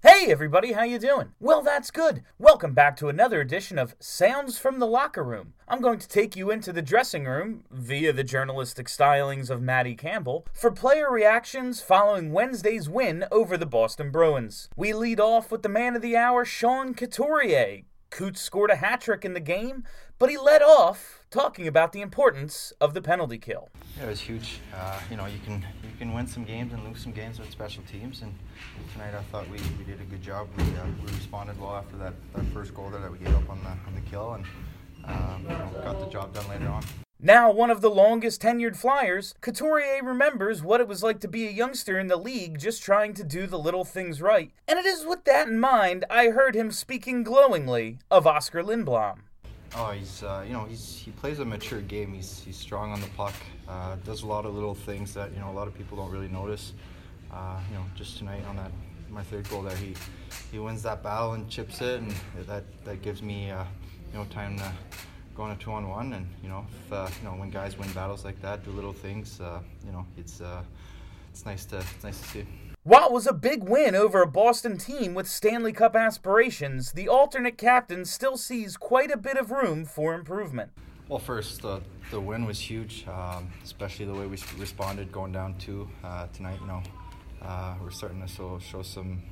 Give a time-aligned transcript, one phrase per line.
[0.00, 1.32] Hey everybody, how you doing?
[1.40, 2.22] Well, that's good.
[2.38, 5.54] Welcome back to another edition of Sounds from the Locker Room.
[5.66, 9.96] I'm going to take you into the dressing room via the journalistic stylings of Maddie
[9.96, 14.68] Campbell for player reactions following Wednesday's win over the Boston Bruins.
[14.76, 17.82] We lead off with the man of the hour, Sean Couturier.
[18.10, 19.84] Coots scored a hat trick in the game,
[20.18, 23.68] but he led off talking about the importance of the penalty kill.
[23.96, 24.60] Yeah, it was huge.
[24.74, 27.50] Uh, you know, you can you can win some games and lose some games with
[27.50, 28.34] special teams, and
[28.92, 30.48] tonight I thought we, we did a good job.
[30.56, 33.50] We, uh, we responded well after that, that first goal there that we gave up
[33.50, 34.44] on the on the kill, and
[35.04, 36.84] um, you know, got the job done later on.
[37.20, 41.48] Now, one of the longest tenured Flyers, Couturier remembers what it was like to be
[41.48, 44.52] a youngster in the league just trying to do the little things right.
[44.68, 49.18] And it is with that in mind I heard him speaking glowingly of Oscar Lindblom.
[49.74, 52.14] Oh, he's uh, you know he's he plays a mature game.
[52.14, 53.34] He's he's strong on the puck.
[53.68, 56.12] Uh, does a lot of little things that you know a lot of people don't
[56.12, 56.72] really notice.
[57.32, 58.70] Uh, you know, just tonight on that
[59.10, 59.94] my third goal there, he
[60.52, 62.14] he wins that battle and chips it, and
[62.46, 63.64] that that gives me uh,
[64.12, 64.72] you know time to
[65.42, 66.12] on a two on one.
[66.12, 68.92] And you know, if, uh, you know when guys win battles like that, do little
[68.92, 69.40] things.
[69.40, 70.40] Uh, you know, it's
[71.30, 72.46] it's nice to it's nice to see.
[73.08, 77.56] It was a big win over a Boston team with Stanley Cup aspirations, the alternate
[77.56, 80.72] captain still sees quite a bit of room for improvement.
[81.08, 85.54] Well, first, uh, the win was huge, um, especially the way we responded going down
[85.56, 86.58] two uh, tonight.
[86.60, 86.82] You know,
[87.40, 89.22] uh, we're starting to show, show some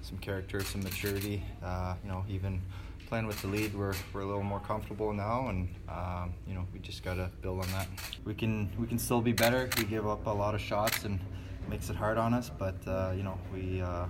[0.00, 1.42] some character, some maturity.
[1.62, 2.62] Uh, you know, even
[3.06, 6.66] playing with the lead, we're, we're a little more comfortable now, and um, you know,
[6.72, 7.88] we just gotta build on that.
[8.24, 9.68] We can we can still be better.
[9.78, 11.20] We give up a lot of shots and
[11.68, 12.50] makes it hard on us.
[12.50, 14.06] But uh, you know, we uh,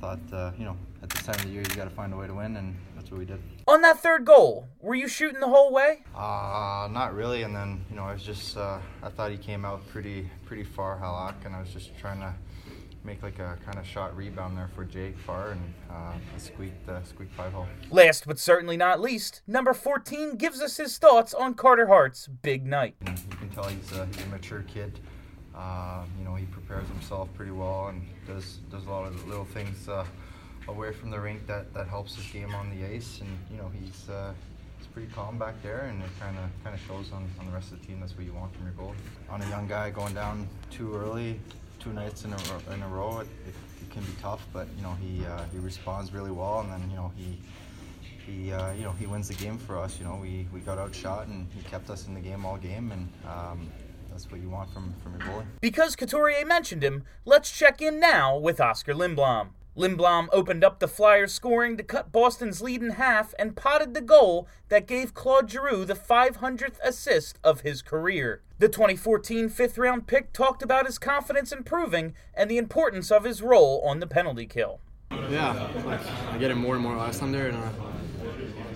[0.00, 2.16] thought uh, you know at this time of the year you got to find a
[2.16, 3.40] way to win, and that's what we did.
[3.68, 6.04] On that third goal, were you shooting the whole way?
[6.14, 7.42] Uh, not really.
[7.42, 10.64] And then you know, I was just uh, I thought he came out pretty pretty
[10.64, 12.34] far Halak, and I was just trying to
[13.06, 17.02] make like a kind of shot rebound there for Jake Farr and uh, squeaked uh,
[17.04, 17.66] squeaked five hole.
[17.90, 22.66] Last but certainly not least, number 14 gives us his thoughts on Carter Hart's big
[22.66, 22.96] night.
[23.06, 24.98] And you can tell he's a, he's a mature kid.
[25.54, 29.46] Uh, you know, he prepares himself pretty well and does does a lot of little
[29.46, 30.04] things uh,
[30.68, 33.20] away from the rink that, that helps his game on the ice.
[33.20, 34.34] And you know, he's uh,
[34.78, 37.52] he's pretty calm back there, and it kind of kind of shows on, on the
[37.52, 38.00] rest of the team.
[38.00, 38.94] That's what you want from your goal.
[39.30, 41.40] On a young guy going down too early,
[41.86, 44.46] two nights in a row, in a row, it, it, it can be tough.
[44.52, 47.38] But you know, he uh, he responds really well, and then you know he.
[48.26, 50.00] He, uh, you know, he wins the game for us.
[50.00, 52.90] You know, we, we got outshot and he kept us in the game all game,
[52.90, 53.70] and um,
[54.10, 55.46] that's what you want from, from your.
[55.60, 59.50] Because Couturier mentioned him, let's check in now with Oscar Lindblom.
[59.76, 64.00] Lindblom opened up the Flyers' scoring to cut Boston's lead in half and potted the
[64.00, 68.40] goal that gave Claude Giroux the 500th assist of his career.
[68.58, 73.42] The 2014 fifth round pick talked about his confidence improving and the importance of his
[73.42, 74.80] role on the penalty kill.
[75.10, 76.00] Yeah, like
[76.32, 77.68] I get it more and more last time there, and uh,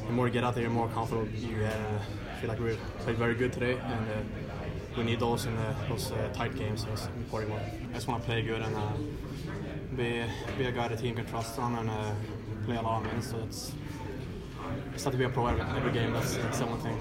[0.06, 1.98] the more you get out there, the more comfortable you uh,
[2.40, 4.40] feel like we played very good today, and uh,
[4.98, 6.86] we need those in the, those uh, tight games.
[6.92, 7.54] It's important.
[7.54, 8.92] I just want to play good and uh,
[9.96, 10.24] be
[10.58, 12.12] be a guy the team can trust on and uh,
[12.64, 13.30] play a lot of minutes.
[13.30, 13.72] So it's
[14.94, 16.12] it's not to be a pro every, every game.
[16.12, 16.98] That's, that's the only thing.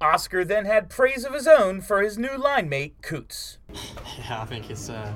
[0.00, 3.58] Oscar then had praise of his own for his new line mate, Coots.
[4.18, 5.12] Yeah, I think he's uh,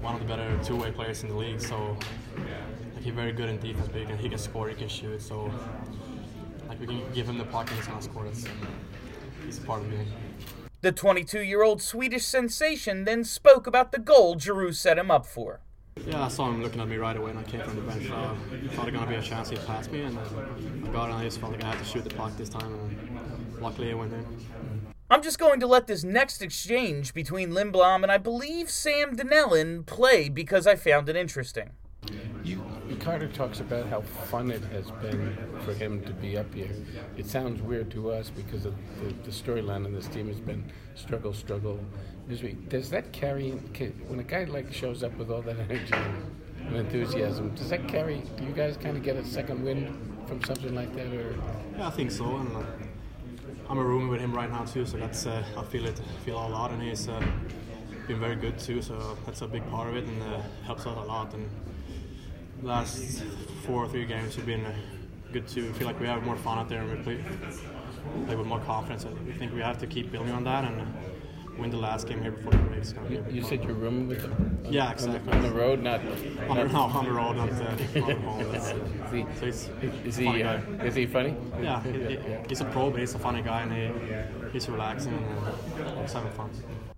[0.00, 1.60] one of the better two-way players in the league.
[1.60, 1.96] So
[2.94, 5.20] like, he's very good in defense, but he can, he can score, he can shoot.
[5.20, 5.50] So
[6.68, 8.26] like we can give him the puck and he's gonna score.
[8.26, 8.44] It's,
[9.44, 10.06] he's a part of the game.
[10.82, 15.26] The 22 year old Swedish sensation then spoke about the goal Giroux set him up
[15.26, 15.60] for.
[16.04, 18.10] Yeah, I saw him looking at me right away when I came from the bench.
[18.10, 18.36] I
[18.74, 21.20] thought it to be a chance he'd pass me, and um, I got it, and
[21.20, 23.98] I just felt like I had to shoot the puck this time, and luckily it
[23.98, 24.24] went in.
[25.10, 29.84] I'm just going to let this next exchange between Lindblom and I believe Sam Donnellon
[29.84, 31.70] play because I found it interesting.
[33.00, 36.70] Carter talks about how fun it has been for him to be up here.
[37.16, 40.64] It sounds weird to us because of the, the storyline in this team has been
[40.94, 41.80] struggle, struggle,
[42.26, 42.56] misery.
[42.68, 47.54] Does that carry when a guy like shows up with all that energy and enthusiasm?
[47.54, 48.22] Does that carry?
[48.36, 51.36] Do you guys kind of get a second wind from something like that, or?
[51.76, 52.36] Yeah, I think so.
[52.36, 52.62] And uh,
[53.68, 56.36] I'm a roomie with him right now too, so that's uh, I feel it, feel
[56.36, 57.24] a lot, and he's uh,
[58.06, 58.82] been very good too.
[58.82, 61.32] So that's a big part of it, and uh, helps out a lot.
[61.34, 61.48] And
[62.62, 63.22] last
[63.64, 64.72] four or three games have been uh,
[65.32, 67.24] good to feel like we have more fun out there and we play,
[68.26, 69.04] play with more confidence.
[69.04, 70.86] I think we have to keep building on that and
[71.58, 72.78] win the last game here before the break.
[72.80, 74.58] It's gonna be a big You said you're rooming with them?
[74.68, 75.30] Yeah, On exactly.
[75.30, 76.00] the, on the road, not.
[76.00, 76.06] on
[76.56, 78.52] the, not no, on the road, not uh, on home.
[78.52, 79.70] That's, is he, so he's
[80.04, 81.34] is he, uh, is he funny?
[81.62, 82.18] Yeah, he, he-
[82.48, 86.32] he's a pro, but he's a funny guy and he, he's relaxing and he's having
[86.32, 86.50] fun.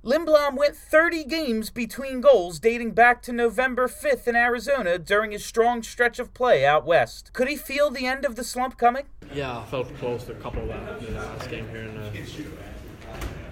[0.05, 5.45] Lindblom went 30 games between goals dating back to November 5th in Arizona during his
[5.45, 7.33] strong stretch of play out west.
[7.35, 9.05] Could he feel the end of the slump coming?
[9.35, 11.99] Yeah, I felt close to a couple of that in the last game here, and
[11.99, 12.11] uh,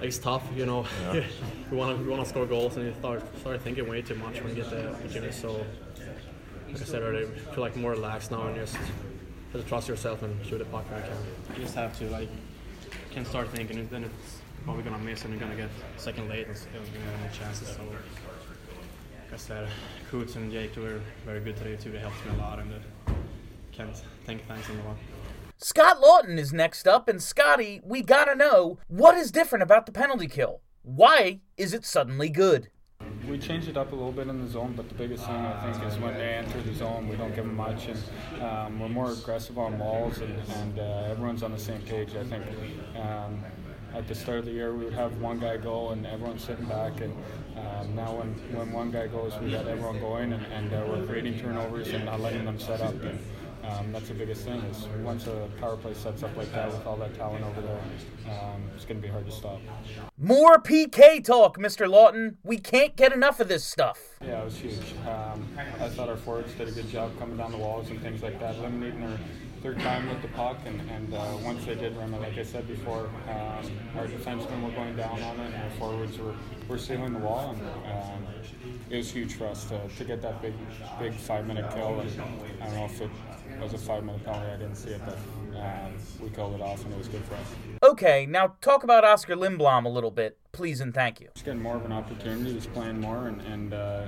[0.03, 0.87] it's tough, you know.
[1.71, 4.15] we want to we want to score goals, and you start start thinking way too
[4.17, 5.33] much when you get the opportunity.
[5.33, 5.65] So,
[6.69, 9.89] like I said earlier, I feel like more relaxed now and just have to trust
[9.89, 11.55] yourself and shoot the puck when you can.
[11.57, 12.29] You just have to like
[13.11, 16.47] can start thinking, and then it's probably gonna miss, and you're gonna get second late
[16.47, 17.69] and still gonna have any chances.
[17.69, 19.69] So, like I said,
[20.11, 21.91] Coots and Jake were very good today too.
[21.91, 23.13] They helped me a lot, and uh,
[23.73, 24.97] can't thank thanks them a lot.
[25.59, 29.93] Scott Laughton is next up, and Scotty, we gotta know what is different about the
[29.93, 30.61] penalty kill?
[30.83, 32.69] Why is it suddenly good?
[33.27, 35.73] We changed it up a little bit in the zone, but the biggest thing I
[35.73, 38.91] think is when they enter the zone, we don't give them much, and um, we're
[38.91, 42.15] more aggressive on walls, and, and uh, everyone's on the same page.
[42.15, 42.45] I think
[42.95, 43.43] um,
[43.95, 46.67] at the start of the year, we would have one guy go, and everyone's sitting
[46.67, 47.17] back, and
[47.57, 51.07] um, now when, when one guy goes, we got everyone going, and, and uh, we're
[51.07, 52.93] creating turnovers and not letting them set up.
[53.03, 53.19] And,
[53.69, 54.61] um, that's the biggest thing.
[54.63, 57.81] Is once a power play sets up like that with all that talent over there,
[58.29, 59.61] um, it's going to be hard to stop.
[60.19, 61.87] More PK talk, Mr.
[61.89, 62.37] Laughton.
[62.43, 64.01] We can't get enough of this stuff.
[64.23, 64.95] Yeah, it was huge.
[65.07, 65.47] Um,
[65.81, 68.39] I thought our forwards did a good job coming down the walls and things like
[68.41, 69.19] that, eliminating their
[69.63, 70.59] third time with the puck.
[70.65, 74.63] And, and uh, once they did rim it, like I said before, um, our defensemen
[74.63, 76.35] were going down on it, and our forwards were,
[76.69, 77.57] were sealing the wall.
[77.85, 78.27] And um,
[78.91, 80.55] it was huge for us to, to get that big
[80.99, 82.01] big five minute kill.
[82.01, 82.11] And
[82.63, 83.11] I don't know if it
[83.63, 84.47] was a five minute penalty.
[84.47, 85.19] I didn't see it, but
[85.59, 87.47] um, we called it off, and it was good for us.
[87.83, 91.29] Okay, now talk about Oscar Lindblom a little bit, please and thank you.
[91.35, 92.53] He's getting more of an opportunity.
[92.53, 94.07] He's playing more, and, and uh,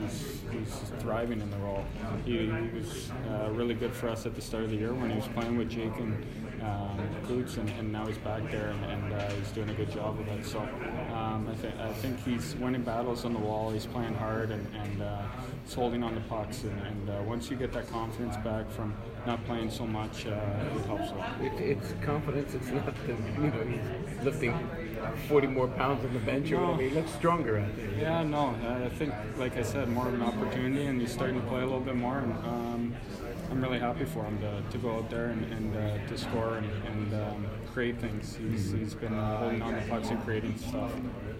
[0.00, 1.84] he's, he's thriving in the role.
[2.24, 5.10] He, he was uh, really good for us at the start of the year when
[5.10, 6.24] he was playing with Jake and
[6.62, 9.90] um, Coots, and, and now he's back there, and, and uh, he's doing a good
[9.90, 10.44] job with it.
[10.44, 13.70] So um, I, th- I think he's winning battles on the wall.
[13.70, 15.22] He's playing hard, and, and uh,
[15.64, 16.62] he's holding on the pucks.
[16.64, 18.94] And, and uh, once you get that confidence back from
[19.26, 21.40] not playing so much, uh, it helps a lot.
[21.40, 22.54] It, it's confidence.
[22.54, 24.54] It's not that you know he's lifting
[25.28, 26.62] 40 more pounds on the bench or No.
[26.72, 26.82] whatever.
[26.82, 27.90] He looks stronger out there.
[27.98, 31.40] Yeah, no, I I think, like I said, more of an opportunity, and he's starting
[31.40, 32.18] to play a little bit more.
[32.18, 32.94] And um,
[33.50, 36.58] I'm really happy for him to, to go out there and, and uh, to score
[36.58, 38.36] and, and um, create things.
[38.36, 40.92] He's, he's been uh, holding on to pucks and creating stuff.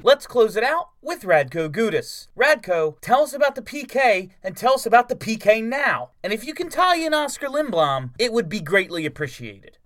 [0.02, 2.28] Let's close it out with Radko Gudas.
[2.36, 6.10] Radko, tell us about the PK and tell us about the PK now.
[6.24, 9.78] And if you can tie in Oscar Lindblom, it would be greatly appreciated.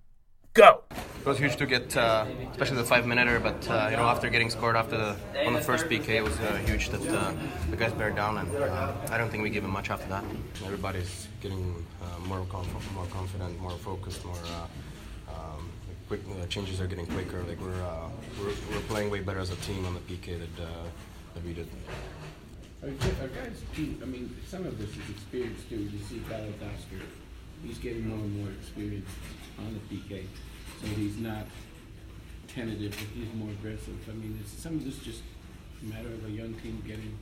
[0.54, 0.82] Go!
[0.92, 4.30] It was huge to get, uh, especially the five minute but uh, you know after
[4.30, 5.16] getting scored after the
[5.46, 7.32] on the first PK, it was uh, huge that uh,
[7.70, 10.22] the guys bear down, and uh, I don't think we gave him much after that.
[10.64, 14.36] Everybody's getting uh, more conf- more confident, more focused, more.
[14.46, 15.70] Uh, um,
[16.06, 17.42] quick uh, changes are getting quicker.
[17.42, 18.08] Like we're, uh,
[18.38, 20.68] we're we're playing way better as a team on the PK that uh,
[21.34, 21.68] that we did.
[22.80, 23.96] Our, guys too.
[24.00, 25.80] I mean, some of this is experience too.
[25.80, 27.02] You see, guys Oscar,
[27.62, 29.08] he's getting more and more experience
[29.58, 30.25] on the PK,
[30.80, 31.46] so he's not
[32.49, 32.94] tentative.
[33.14, 33.96] He's more aggressive.
[34.08, 35.23] I mean, it's, some of this just
[35.82, 37.16] a matter of a young team getting.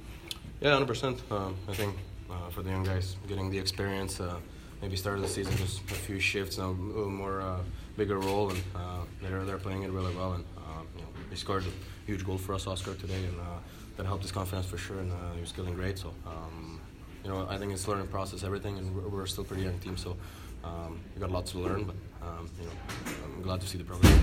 [0.60, 1.20] Yeah, hundred percent.
[1.30, 1.96] Um, I think
[2.30, 4.36] uh, for the young guys, getting the experience, uh,
[4.80, 7.58] maybe start of the season just a few shifts, now a little more uh,
[7.96, 10.34] bigger role, and uh, they're they're playing it really well.
[10.34, 13.58] And uh, you know, he scored a huge goal for us, Oscar, today, and uh,
[13.96, 14.98] that helped his confidence for sure.
[14.98, 15.98] And he was feeling great.
[15.98, 16.80] So um,
[17.24, 19.62] you know, I think it's a learning process, everything, and we're, we're still a pretty
[19.62, 20.16] young team, so
[20.64, 21.84] um, we got lots to learn.
[21.84, 22.72] But um, you know,
[23.24, 24.18] I'm glad to see the progress.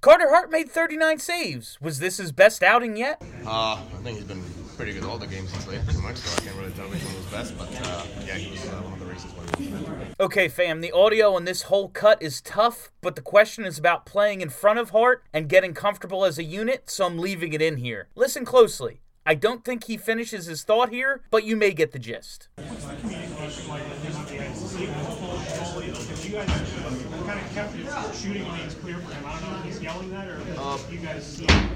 [0.00, 1.78] Carter Hart made 39 saves.
[1.78, 3.22] Was this his best outing yet?
[3.44, 4.42] Uh, I think he's been
[4.74, 6.16] pretty good all the games he's played, pretty much.
[6.16, 8.76] So I can't really tell which one was best, but uh, yeah, he was uh,
[8.76, 10.20] one of the reasons why he was best.
[10.20, 14.06] Okay, fam, the audio on this whole cut is tough, but the question is about
[14.06, 17.60] playing in front of Hart and getting comfortable as a unit, so I'm leaving it
[17.60, 18.08] in here.
[18.14, 19.02] Listen closely.
[19.26, 22.48] I don't think he finishes his thought here, but you may get the gist.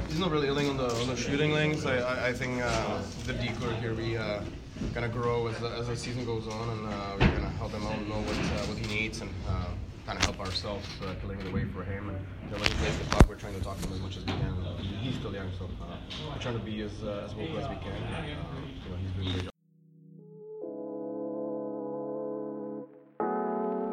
[0.08, 1.84] he's not really yelling on the on the shooting lanes.
[1.84, 4.40] I I, I think uh, the decor here we uh,
[4.94, 7.86] gonna grow as the, as the season goes on, and uh, we're gonna help him
[7.86, 9.66] out and know what uh, what he needs and uh,
[10.06, 12.11] kind of help ourselves uh, clearing the way for him.
[12.11, 14.00] And you know, when he plays the puck, we're trying to talk to him as
[14.00, 14.54] much as we can.
[14.64, 15.96] Uh, he's still young, so uh,
[16.32, 17.92] we're trying to be as uh, as vocal as we can.
[17.92, 19.50] Uh, you know, he's doing a great.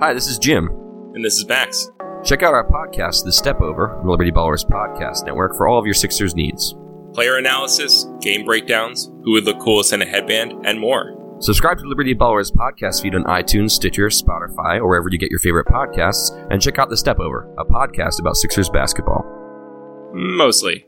[0.01, 0.68] Hi, this is Jim.
[1.13, 1.89] And this is Max.
[2.24, 5.77] Check out our podcast, The Step Over, on the Liberty Ballers Podcast Network for all
[5.77, 6.74] of your Sixers needs.
[7.13, 11.21] Player analysis, game breakdowns, who would look coolest in a headband, and more.
[11.42, 15.40] Subscribe to Liberty Ballers podcast feed on iTunes, Stitcher, Spotify, or wherever you get your
[15.40, 19.26] favorite podcasts, and check out The Step Over, a podcast about Sixers basketball.
[20.14, 20.86] Mostly.